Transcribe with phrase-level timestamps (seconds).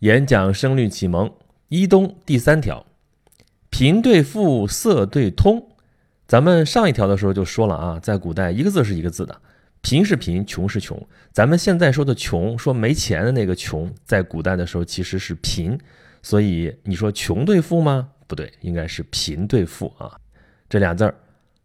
[0.00, 1.32] 演讲声律启蒙
[1.68, 2.84] 一东第三条，
[3.70, 5.70] 贫对富，色对通。
[6.26, 9.40] 咱们上一条的时候就说了啊，在古代一个字是一个字的，
[9.80, 11.00] 贫是贫，穷是穷。
[11.32, 15.78] 咱们现在说的穷，说没钱的那个穷，在古代的时候其实是贫。
[16.22, 18.08] 所以你说穷对富吗？
[18.26, 20.18] 不对，应该是贫对富啊。
[20.68, 21.14] 这俩字儿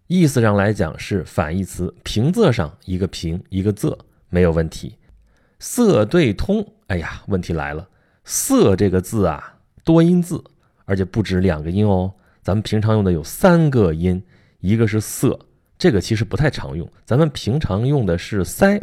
[0.08, 3.98] 意思上来讲是反义词，平仄上一个平一个仄
[4.30, 4.98] 没有问题。
[5.60, 7.88] 色对通，哎呀，问题来了。
[8.32, 10.40] 色这个字啊，多音字，
[10.86, 12.14] 而且不止两个音哦。
[12.44, 14.22] 咱们平常用的有三个音，
[14.60, 15.38] 一个是色，
[15.80, 16.88] 这个其实不太常用。
[17.06, 18.80] 咱们平常用的是塞，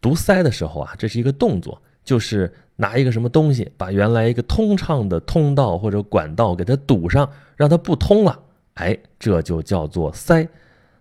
[0.00, 8.40] 读塞的时候啊，这是一个动作，就是拿一个什么东西，把原来一个通畅的通道或者管道给它堵上，让它不通了。
[8.76, 10.48] 哎，这就叫做塞。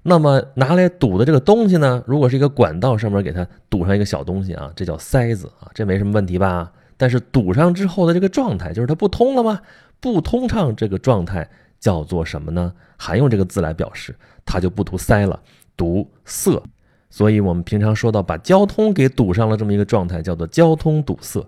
[0.04, 6.70] 那么拿来堵的这个东西呢，如果是一个管道上面给它堵上一个小东西啊，这叫塞子啊，这没什么问题吧？
[7.00, 9.62] 但是堵上之后的这个状态，就是它不通了吗？
[10.02, 12.74] 不通畅这个状态叫做什么呢？
[12.98, 14.14] 还用这个字来表示，
[14.46, 15.42] 它就不读塞了，
[15.78, 16.62] 读塞。
[17.10, 21.42] 所以我们平常说到把交通给堵上了这么一个状态，叫做交通堵塞。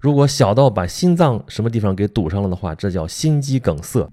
[0.00, 4.08] 如果小到把心脏什么地方给堵上了的话，这叫心肌梗塞。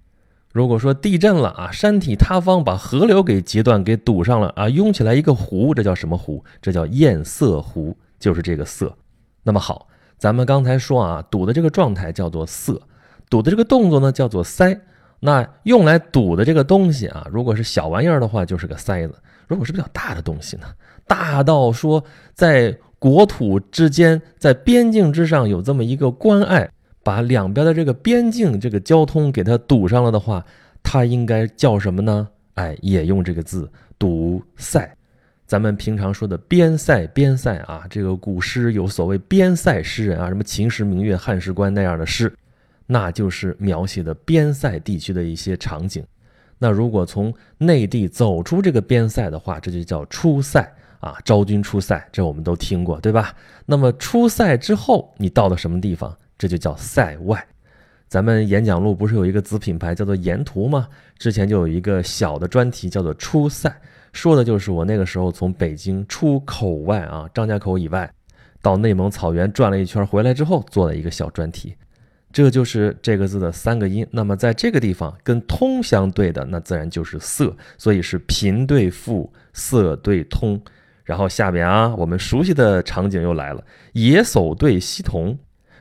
[0.52, 6.44] 如果说地震了啊，山体塌方把河流给截断给堵上了啊，涌起来一个湖，这叫什么湖？
[6.61, 8.94] 这叫堰塞湖，就是这个塞。
[9.44, 9.88] 那么好。
[10.22, 12.80] 咱们刚才说啊，堵的这个状态叫做塞，
[13.27, 14.80] 堵的这个动作呢叫做塞。
[15.19, 19.16] 那用来堵的这个东西啊，如果是小玩意儿的话，就是个塞子；
[19.47, 20.67] 如果是比较大的东西呢，
[21.08, 22.03] 大到说
[22.36, 26.69] 在国土之间、在边境之上有这么一个关隘，
[27.02, 30.45] 把两边的这个边境这个交通给它堵上了的话，
[30.83, 32.27] 它应该叫什么呢？
[32.53, 34.95] 哎，也用这个字，堵塞。
[35.52, 42.34] 咱们平常说的边塞，边塞啊，这个古诗有所谓边塞诗人啊，什么秦时明月汉时关那样的诗，
[42.88, 46.06] 那就是描写的边塞地区的一些场景。
[46.58, 50.61] 那如果从内地走出这个边塞的话，这就叫出塞
[51.02, 53.36] 啊，昭君出塞，这我们都听过，对吧？
[53.66, 56.17] 那么出塞之后，你到了什么地方？
[56.38, 57.45] 这就叫塞外。
[58.08, 60.88] 咱们演讲录不是有一个子品牌叫做沿途吗？
[61.17, 63.70] 之前就有一个小的专题叫做出塞。
[64.14, 68.11] 说的就是我那个时候从北京出口外啊，张家口以外，
[68.61, 71.76] 到内蒙草原转了一圈，回来之后做了一个小专题。
[72.33, 74.08] 这就是这个字的三个音。
[74.11, 80.61] 那么在这个地方跟通相对的，那自然就是色，所以是贫对富，色对通。
[81.04, 85.38] 然后下边啊，我们熟悉的场景又来了，野叟对溪童。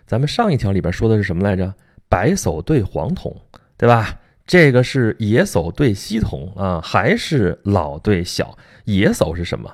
[0.07, 1.73] 咱们上一条里边说的是什么来着？
[2.09, 3.37] 白叟对黄童，
[3.77, 4.19] 对吧？
[4.51, 8.59] 这个是野叟对溪童啊，还是老对小？
[8.85, 9.73] 野叟是什么？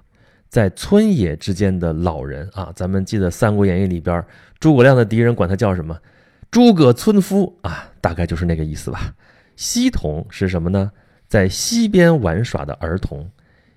[0.50, 2.70] 在村野之间的老人啊。
[2.76, 4.22] 咱们记得《三国演义》里边，
[4.60, 5.98] 诸葛亮的敌人管他叫什么？
[6.50, 9.14] 诸葛村夫啊，大概就是那个意思吧。
[9.56, 10.92] 溪童是什么呢？
[11.26, 13.30] 在溪边玩耍的儿童。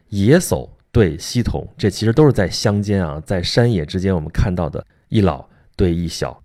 [0.10, 6.44] 野叟对溪童，这其实都是在乡间啊，在山野之间我们看到的一老对一小。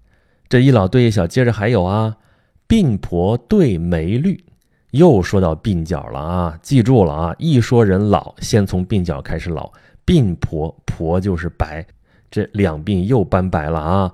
[0.49, 2.19] 这一老对一小，接着还有啊。
[2.67, 4.43] 鬓婆对眉绿，
[4.93, 6.59] 又说到鬓角了啊！
[6.63, 7.37] 记住了啊！
[7.39, 9.71] 一说人老，先从鬓角开始老。
[10.07, 11.87] 鬓婆婆就是白，
[12.31, 14.13] 这两鬓又斑白了啊！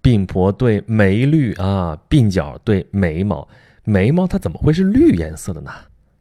[0.00, 3.46] 鬓婆对眉绿啊，鬓角对眉毛，
[3.84, 5.70] 眉毛它怎么会是绿颜色的呢？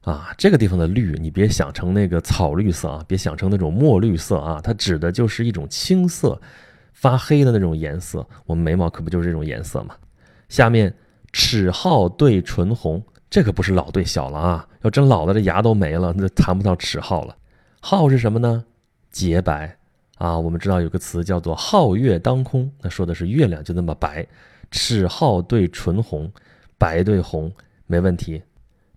[0.01, 6.41] 啊，这个地方的绿，你别想成那个草绿色啊，别想成那种墨绿色啊，它指的就是一种青色、
[6.93, 8.27] 发黑的那种颜色。
[8.45, 9.95] 我们眉毛可不就是这种颜色吗？
[10.49, 10.91] 下面。
[11.31, 14.67] 齿皓对唇红，这可不是老对小了啊！
[14.81, 17.35] 要真老了，这牙都没了，那谈不到齿皓了。
[17.81, 18.63] 皓是什么呢？
[19.11, 19.77] 洁白
[20.17, 20.37] 啊！
[20.37, 24.25] 我们知道有个词叫做“皓月当空”，那说的是月亮就那么白。
[24.71, 26.31] 齿皓对唇红，
[26.77, 27.51] 白对红
[27.85, 28.41] 没问题。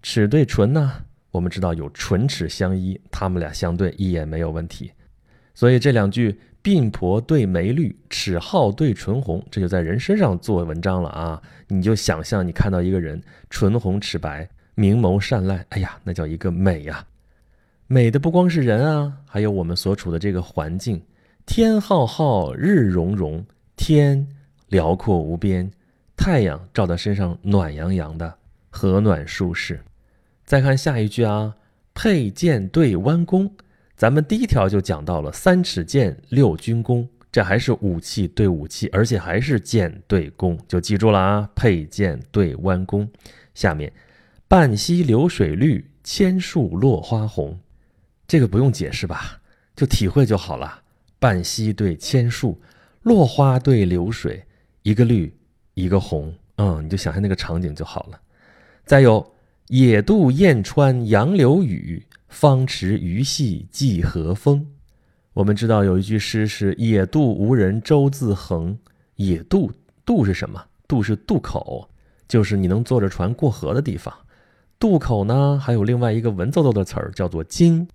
[0.03, 0.93] 齿对唇呢？
[1.31, 4.93] 我们知道有唇齿相依，它们俩相对也没有问题。
[5.55, 6.41] 所以这两句。
[6.63, 11.43] 鬓婆对眉绿，齿皓对唇红，这就在人身上做文章了啊！
[11.69, 17.05] 你就想象你看到一个人唇红齿白，明眸善睐，哎呀，那叫一个美呀！
[17.87, 21.01] 美的不光是人啊，还有我们所处的这个环境。
[21.47, 23.45] 天浩浩，日融融，
[23.75, 24.29] 天
[24.69, 25.69] 辽阔无边，
[26.17, 28.33] 太阳照在身上暖洋洋的，
[28.69, 29.81] 和暖舒适。
[30.45, 31.57] 再看下一句啊，
[31.95, 33.51] 佩剑对弯弓。
[34.01, 41.51] 咱们第一条就讲到了三尺剑，六军弓，这还是武器对武器，而且还是剑对弓，就记住了啊！
[41.55, 43.07] 佩剑对弯弓。
[43.53, 43.93] 下面，
[44.49, 47.61] 半溪流水绿，千树落花红，
[48.27, 49.39] 这个不用解释吧？
[49.77, 50.81] 就体会就好了。
[51.19, 52.59] 半溪对千树，
[53.03, 54.43] 落花对流水，
[54.81, 55.31] 一个绿，
[55.75, 58.19] 一个红，嗯，你就想象那个场景就好了。
[58.87, 59.35] 再有
[59.69, 64.67] “野渡燕穿杨柳雨，芳池鱼戏芰荷风”。
[65.35, 68.79] 我们知道有一句诗是“野渡无人舟自横”，
[69.17, 69.71] 野渡
[70.07, 70.65] 渡是什么？
[70.89, 71.91] 渡是渡口，
[72.27, 74.13] 就是你能坐着船过河的地方。
[74.79, 77.87] 渡口呢，还有另外一个文绉绉的词儿，叫做津。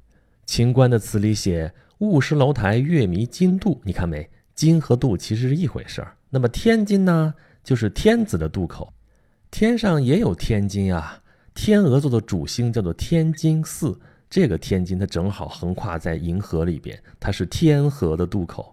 [0.46, 4.30] 秦观的词里写“雾失楼台月迷津渡”，你看没？
[4.54, 6.16] 津和渡其实是一回事儿。
[6.30, 7.34] 那么天津呢，
[7.64, 8.94] 就是天子的渡口，
[9.50, 11.22] 天上也有天津啊。
[11.54, 13.98] 天鹅座的主星叫做天津四，
[14.30, 18.72] 这个天津它正好横跨在银河里边，它是天河的渡口。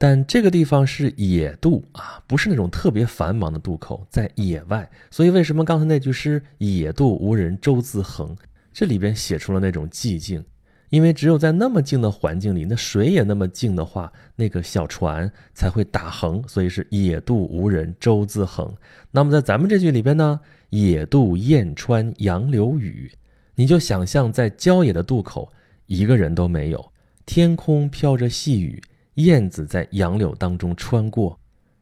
[0.00, 4.88] 但这个地方是野渡啊，不是那种特别繁忙的渡口，在野外。
[5.10, 8.36] 所以为什么刚才那句诗“野渡无人舟自横”，
[8.72, 10.44] 这里边写出了那种寂静。
[10.90, 18.74] 因为只有在那么静的环境里，那水也那么静的话，那个小船才会打横，所以是野渡无人舟自横。
[19.10, 20.40] 那么在咱们这句里边呢，
[20.70, 23.12] 野渡雁川杨柳雨，
[23.58, 25.52] 你就想象在郊野的渡口，
[25.86, 26.92] 一个人都没有，
[27.26, 28.80] 天空飘着细雨，
[29.14, 31.36] 燕子在杨柳当中穿过，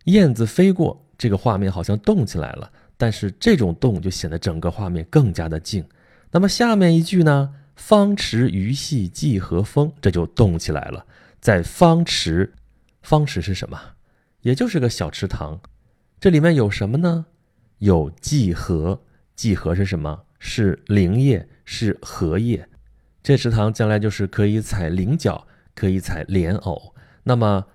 [0.05, 5.84] 燕子飞过，这个画面好像动起来了，但是这种动就显得整个画面更加的静。
[6.31, 7.52] 那么下面一句呢？
[7.75, 11.05] 方池鱼戏芰荷风，这就动起来了。
[11.43, 12.55] 在方池，
[13.02, 13.79] 方池是什么？
[14.40, 15.61] 也就是个小池塘。
[16.19, 17.26] 这里面有什么呢？
[17.81, 19.02] 有芰荷。
[19.37, 20.22] 芰荷是什么？
[20.48, 22.69] 是菱叶，是荷叶。
[23.20, 25.44] 这池塘将来就是可以采菱角，
[25.75, 26.94] 可以采莲藕。
[27.25, 27.66] 那么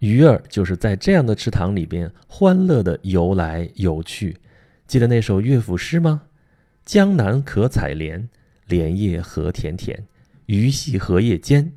[0.00, 4.36] 鱼儿就是在这样的池塘里边欢乐的游来游去。
[4.88, 6.22] 记得那首乐府诗吗？
[6.84, 8.28] 江南可采莲。
[8.66, 9.96] 莲叶何田田，
[10.46, 11.72] 鱼戏荷叶间，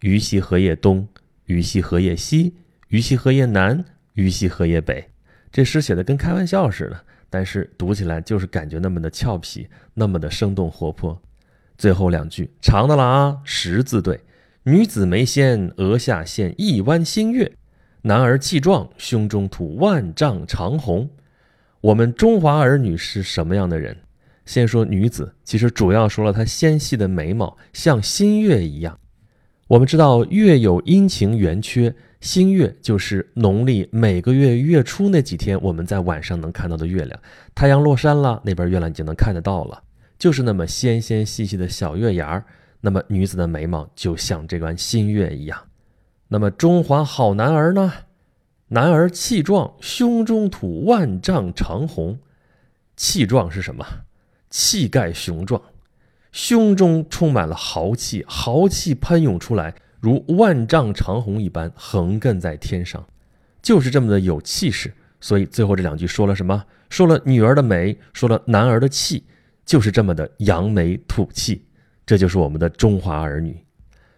[0.00, 1.08] 鱼戏荷叶东，
[1.46, 2.52] 鱼戏荷叶西，
[2.88, 5.08] 鱼戏荷叶南，鱼戏荷叶北。
[5.50, 11.20] 这诗写的跟开玩笑似的，但是读起来就是感觉那么的俏皮，那么的生动活泼。
[11.76, 14.20] 最后两句长的了啊，十字对：
[14.62, 17.46] 女子眉纤，额下现一弯新月；
[18.02, 21.10] 男儿气壮，胸中吐万丈长虹。
[21.80, 23.96] 我们中华儿女是什么样的人？
[24.46, 28.98] 先说女子，其实主要说了她纤细的眉毛像新月一样。
[29.66, 31.94] 我们知道月有阴晴圆缺，
[32.24, 37.20] 新月就是农历每个月月初那几天我们在晚上能看到的月亮。
[37.54, 39.82] 太阳落山了，那边月亮已经能看得到了，
[40.18, 42.46] 就是那么纤纤细细的小月牙儿。
[42.80, 45.64] 那么女子的眉毛就像这弯新月一样。
[46.28, 47.92] 那么中华好男儿呢？
[48.68, 52.18] 男儿气壮，胸中吐万丈长虹。
[52.96, 53.84] 气壮是什么？
[54.48, 55.60] 气概雄壮，
[56.32, 59.74] 胸中充满了豪气，豪气喷涌出来，
[60.04, 63.02] 如万丈长虹一般横亘在天上，
[63.62, 64.92] 就是这么的有气势。
[65.18, 66.62] 所以最后这两句说了什么？
[66.90, 69.24] 说了女儿的美，说了男儿的气，
[69.64, 71.64] 就是这么的扬眉吐气。
[72.04, 73.56] 这就是我们的中华儿女。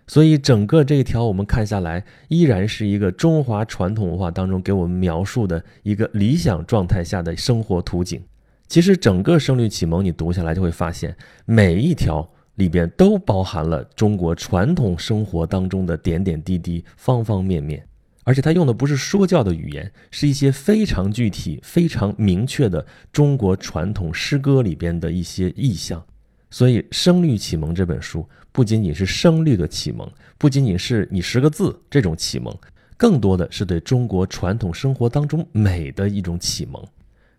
[0.08, 8.20] 所以整个这一条我们看下来，依然是一个中华传统文化当中给我们描述的一个理想状态下的生活图景。
[8.66, 17.86] 其实整个《声律启蒙》，你读下来就会发现，每一条里边都包含了中国传统生活当中的点点滴滴、方方面面。
[18.24, 26.04] 而且它用的不是说教的语言，是一些非常具体、非常明确的中国传统诗歌里边的一些意象。
[26.50, 32.56] 所以，《声律启蒙》这本书不仅仅是声律的启蒙，不仅仅是你十个字这种启蒙，
[32.96, 36.84] 更多的是对中国传统生活当中美的一种启蒙。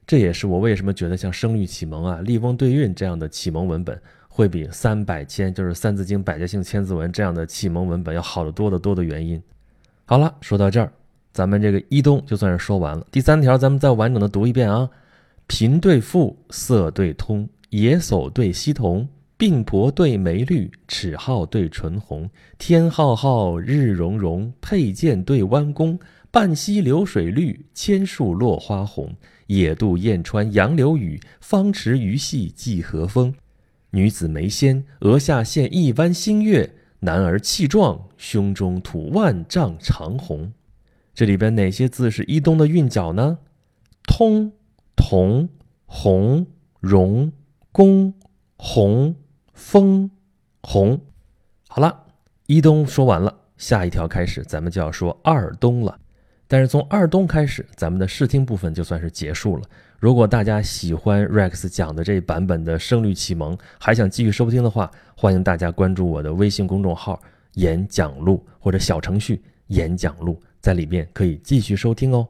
[0.05, 3.99] 这也是我为什么觉得像《声律启蒙》啊、《笠翁对韵》这样的启蒙文本，
[4.37, 9.41] 会比三百千就是《三字经》百家姓千字文这样的启蒙文本要好得多得多的原因。
[10.05, 10.93] 好了，说到这儿，
[11.33, 13.03] 咱们这个一东就算是说完了。
[13.11, 14.87] 第三条，咱们再完整的读一遍啊：
[15.47, 22.29] 贫对富，色对通，野叟对溪童，鬓婆对眉绿，齿皓对唇红，
[22.59, 25.97] 天浩浩，日融融，佩剑对弯弓，
[26.29, 29.15] 半溪流水绿，千树落花红。
[29.47, 33.33] 野渡燕穿杨柳雨，芳池鱼戏芰荷风。
[33.97, 40.53] 女子眉纤，额下现一弯新月；男儿气壮，胸中吐万丈长虹。
[41.15, 43.39] 这里边哪些字是一东的韵脚呢？
[44.03, 44.53] 通、
[44.95, 45.49] 同、
[45.87, 46.45] 红、
[46.79, 47.31] 荣、
[47.71, 48.13] 公、
[48.55, 49.15] 红、
[49.55, 50.11] 风、
[50.61, 51.01] 红。
[51.67, 52.03] 好了，
[52.45, 55.99] 一东说完了，下一条开始，咱们就要说二东了。
[56.47, 59.63] 但是从二东开始，咱们的试听部分就算是结束了。
[59.99, 67.19] 如果大家喜欢 Rex 讲的这版本的《声律启蒙》，还想继续收听的话，欢迎大家关注我的微信公众号
[67.55, 72.27] “演讲录”或者小程序“演讲录”，在里面可以继续收听哦。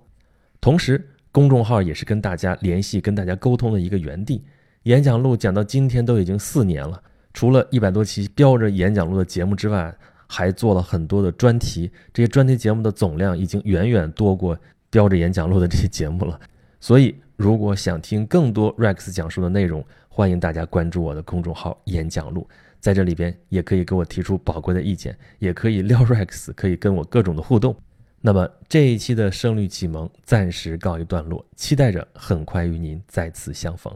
[0.62, 4.42] 同时，公众号也是跟大家联系、跟大家沟通的一个园地。
[4.84, 9.94] 演讲录讲到今天都已经四年了，除了一百多期标着演讲录的节目之外，
[10.26, 11.92] 还做了很多的专题。
[12.14, 14.58] 这些专题节目的总量已经远远多过
[14.90, 16.40] 标着演讲录的这些节目了。
[16.80, 22.50] 所以，如果想听更多 Rex 讲述的内容，欢迎大家关注我的公众号“演讲录”。
[22.82, 27.76] 在这里边，也可以给我提出宝贵的意见，也可以撩 Rex，可以跟我各种的互动。
[28.22, 33.96] 那么这一期的胜率启蒙暂时告一段落，期待着很快与您再次相逢。